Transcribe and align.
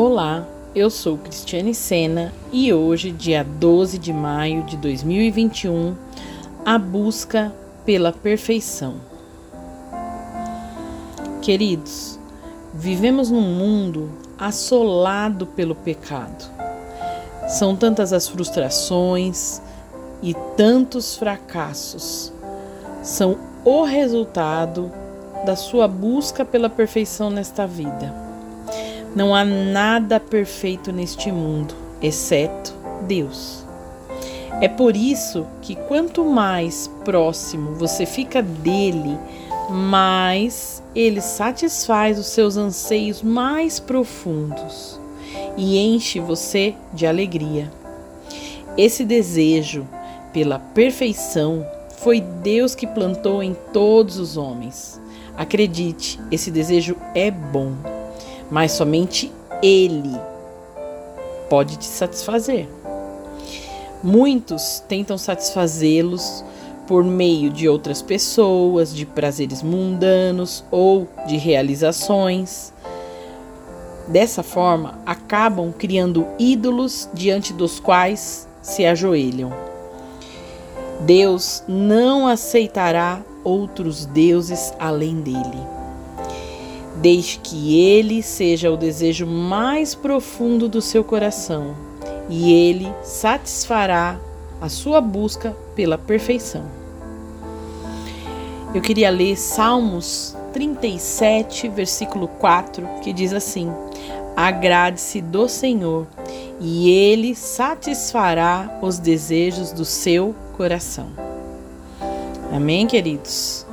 Olá, 0.00 0.46
eu 0.76 0.90
sou 0.90 1.18
Cristiane 1.18 1.74
Sena 1.74 2.32
e 2.52 2.72
hoje, 2.72 3.10
dia 3.10 3.42
12 3.42 3.98
de 3.98 4.12
maio 4.12 4.62
de 4.62 4.76
2021, 4.76 5.96
a 6.64 6.78
busca 6.78 7.52
pela 7.84 8.12
perfeição. 8.12 8.94
Queridos, 11.42 12.16
vivemos 12.72 13.28
num 13.28 13.40
mundo 13.40 14.08
assolado 14.38 15.48
pelo 15.48 15.74
pecado. 15.74 16.48
São 17.48 17.74
tantas 17.74 18.12
as 18.12 18.28
frustrações 18.28 19.60
e 20.22 20.32
tantos 20.56 21.16
fracassos. 21.16 22.32
São 23.02 23.36
o 23.64 23.82
resultado 23.82 24.92
da 25.44 25.56
sua 25.56 25.88
busca 25.88 26.44
pela 26.44 26.70
perfeição 26.70 27.30
nesta 27.30 27.66
vida. 27.66 28.27
Não 29.18 29.34
há 29.34 29.44
nada 29.44 30.20
perfeito 30.20 30.92
neste 30.92 31.32
mundo, 31.32 31.74
exceto 32.00 32.72
Deus. 33.02 33.64
É 34.60 34.68
por 34.68 34.94
isso 34.94 35.44
que 35.60 35.74
quanto 35.74 36.24
mais 36.24 36.88
próximo 37.04 37.74
você 37.74 38.06
fica 38.06 38.40
dele, 38.40 39.18
mais 39.68 40.80
ele 40.94 41.20
satisfaz 41.20 42.16
os 42.16 42.28
seus 42.28 42.56
anseios 42.56 43.20
mais 43.20 43.80
profundos 43.80 45.00
e 45.56 45.76
enche 45.76 46.20
você 46.20 46.76
de 46.94 47.04
alegria. 47.04 47.72
Esse 48.76 49.04
desejo 49.04 49.84
pela 50.32 50.60
perfeição 50.60 51.66
foi 51.96 52.20
Deus 52.20 52.72
que 52.72 52.86
plantou 52.86 53.42
em 53.42 53.56
todos 53.72 54.16
os 54.16 54.36
homens. 54.36 55.00
Acredite, 55.36 56.20
esse 56.30 56.52
desejo 56.52 56.94
é 57.16 57.32
bom 57.32 57.97
mas 58.50 58.72
somente 58.72 59.32
Ele 59.62 60.16
pode 61.48 61.76
te 61.76 61.86
satisfazer. 61.86 62.68
Muitos 64.02 64.82
tentam 64.88 65.18
satisfazê-los 65.18 66.44
por 66.86 67.04
meio 67.04 67.50
de 67.50 67.68
outras 67.68 68.00
pessoas, 68.00 68.94
de 68.94 69.04
prazeres 69.04 69.62
mundanos 69.62 70.64
ou 70.70 71.08
de 71.26 71.36
realizações. 71.36 72.72
Dessa 74.06 74.42
forma, 74.42 74.98
acabam 75.04 75.72
criando 75.72 76.26
ídolos 76.38 77.08
diante 77.12 77.52
dos 77.52 77.78
quais 77.78 78.48
se 78.62 78.86
ajoelham. 78.86 79.52
Deus 81.00 81.62
não 81.68 82.26
aceitará 82.26 83.20
outros 83.44 84.06
deuses 84.06 84.72
além 84.78 85.20
dele 85.20 85.77
desde 87.00 87.38
que 87.38 87.78
ele 87.80 88.22
seja 88.22 88.70
o 88.70 88.76
desejo 88.76 89.26
mais 89.26 89.94
profundo 89.94 90.68
do 90.68 90.80
seu 90.80 91.04
coração 91.04 91.74
e 92.28 92.52
ele 92.52 92.92
satisfará 93.02 94.18
a 94.60 94.68
sua 94.68 95.00
busca 95.00 95.56
pela 95.74 95.96
perfeição. 95.96 96.64
Eu 98.74 98.82
queria 98.82 99.08
ler 99.08 99.36
Salmos 99.36 100.36
37, 100.52 101.68
versículo 101.68 102.28
4, 102.28 102.86
que 103.02 103.12
diz 103.12 103.32
assim: 103.32 103.72
Agrade-se 104.36 105.22
do 105.22 105.48
Senhor, 105.48 106.06
e 106.60 106.90
ele 106.90 107.34
satisfará 107.34 108.78
os 108.82 108.98
desejos 108.98 109.72
do 109.72 109.84
seu 109.84 110.34
coração. 110.56 111.06
Amém, 112.52 112.86
queridos? 112.86 113.67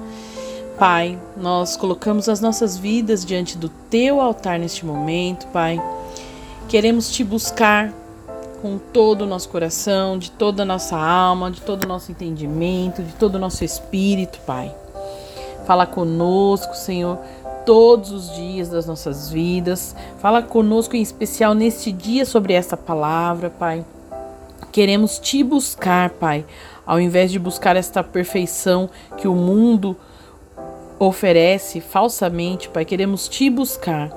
Pai, 0.78 1.18
nós 1.38 1.78
colocamos 1.78 2.28
as 2.28 2.42
nossas 2.42 2.78
vidas 2.78 3.24
diante 3.24 3.58
do 3.58 3.70
teu 3.70 4.20
altar 4.20 4.60
neste 4.60 4.86
momento, 4.86 5.48
Pai. 5.48 5.82
Queremos 6.68 7.10
te 7.10 7.24
buscar 7.24 7.94
com 8.62 8.78
todo 8.78 9.22
o 9.22 9.26
nosso 9.26 9.48
coração, 9.48 10.18
de 10.18 10.32
toda 10.32 10.64
a 10.64 10.66
nossa 10.66 10.98
alma, 10.98 11.50
de 11.50 11.62
todo 11.62 11.86
o 11.86 11.88
nosso 11.88 12.12
entendimento, 12.12 13.02
de 13.02 13.14
todo 13.14 13.36
o 13.36 13.40
nosso 13.40 13.64
espírito, 13.64 14.38
Pai. 14.46 14.70
Fala 15.66 15.86
conosco, 15.86 16.76
Senhor, 16.76 17.20
todos 17.66 18.12
os 18.12 18.36
dias 18.36 18.68
das 18.68 18.86
nossas 18.86 19.30
vidas. 19.30 19.96
Fala 20.20 20.42
conosco 20.42 20.98
em 20.98 21.02
especial 21.02 21.54
neste 21.54 21.90
dia 21.90 22.26
sobre 22.26 22.52
esta 22.52 22.76
palavra, 22.76 23.50
Pai. 23.50 23.86
Queremos 24.74 25.20
te 25.20 25.42
buscar, 25.42 26.10
Pai, 26.10 26.46
ao 26.86 27.00
invés 27.00 27.32
de 27.32 27.40
buscar 27.40 27.78
esta 27.78 28.04
perfeição 28.04 28.90
que 29.16 29.26
o 29.26 29.34
mundo 29.34 29.96
oferece 31.00 31.82
falsamente, 31.82 32.70
Pai, 32.70 32.86
queremos 32.86 33.28
te 33.28 33.50
buscar, 33.50 34.12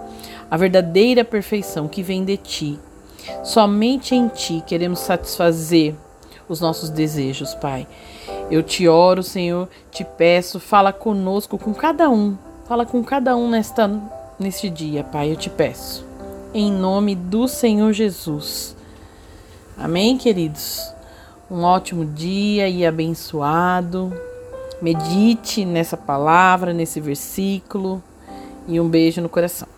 a 0.51 0.57
verdadeira 0.57 1.25
perfeição 1.25 1.89
que 1.89 2.03
vem 2.03 2.25
de 2.25 2.37
ti. 2.37 2.79
Somente 3.43 4.15
em 4.15 4.29
ti 4.29 4.63
queremos 4.67 5.01
satisfazer 5.01 5.95
os 6.49 6.61
nossos 6.61 6.89
desejos, 6.89 7.55
Pai. 7.55 7.87
Eu 8.51 8.63
te 8.63 8.89
oro, 8.89 9.23
Senhor, 9.23 9.69
te 9.91 10.05
peço, 10.05 10.59
fala 10.59 10.93
conosco, 10.93 11.59
com 11.59 11.75
cada 11.75 12.09
um. 12.09 12.37
Fala 12.67 12.87
com 12.87 13.03
cada 13.05 13.37
um 13.37 13.49
nesta 13.49 13.89
neste 14.39 14.71
dia, 14.71 15.03
Pai, 15.03 15.33
eu 15.33 15.37
te 15.37 15.51
peço. 15.51 16.07
Em 16.55 16.71
nome 16.71 17.15
do 17.15 17.49
Senhor 17.49 17.93
Jesus. 17.93 18.75
Amém, 19.77 20.17
queridos. 20.17 20.83
Um 21.51 21.63
ótimo 21.63 22.05
dia 22.05 22.69
e 22.69 22.87
abençoado. 22.87 24.28
Medite 24.81 25.65
nessa 25.65 25.97
palavra, 25.97 26.73
nesse 26.73 27.01
versículo 27.01 28.03
e 28.67 28.79
um 28.81 28.89
beijo 28.89 29.21
no 29.21 29.29
coração. 29.29 29.78